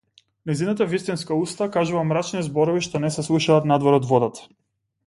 Нејзината 0.51 0.87
вистинска 0.93 1.37
уста 1.41 1.67
кажува 1.77 2.03
мрачни 2.13 2.43
зборови 2.49 2.83
што 2.89 3.05
не 3.05 3.13
се 3.19 3.29
слушаат 3.31 3.71
надвор 3.75 4.01
од 4.01 4.11
водата. 4.15 4.53